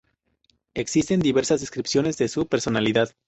Existen 0.73 1.19
diversas 1.19 1.59
descripciones 1.59 2.17
de 2.17 2.27
su 2.27 2.47
personalidad. 2.47 3.15